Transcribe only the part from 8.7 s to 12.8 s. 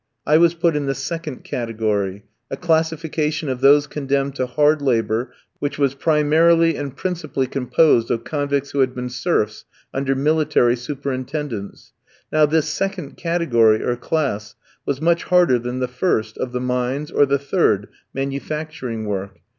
who had been serfs, under military superintendence; now this